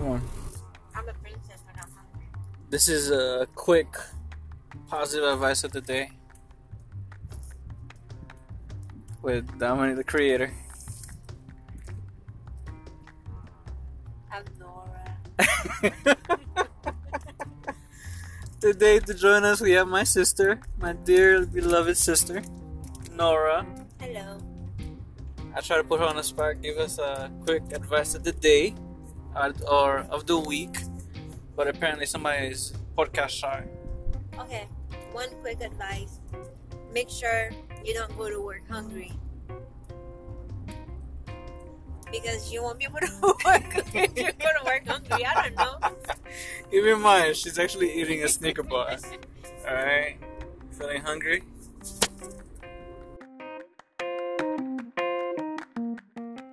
[0.00, 0.22] Come on.
[0.94, 1.60] I'm a princess.
[1.68, 2.26] I got hungry.
[2.70, 3.86] This is a quick
[4.88, 6.12] positive advice of the day
[9.20, 10.54] with Dominic, the creator.
[14.32, 15.18] I'm Nora.
[18.62, 22.42] Today, to join us, we have my sister, my dear beloved sister,
[23.12, 23.66] Nora.
[24.00, 24.38] Hello.
[25.54, 28.32] I try to put her on the spot, give us a quick advice of the
[28.32, 28.74] day
[29.68, 30.78] or of the week,
[31.56, 33.64] but apparently somebody's podcast shy.
[34.38, 34.66] Okay.
[35.12, 36.20] One quick advice.
[36.92, 37.50] Make sure
[37.84, 39.12] you don't go to work hungry.
[42.10, 45.24] Because you won't be able to work if you go to work hungry.
[45.24, 45.78] I don't know.
[46.70, 48.96] Keep in mind, she's actually eating a Snicker bar.
[49.68, 50.18] Alright?
[50.72, 51.42] Feeling hungry?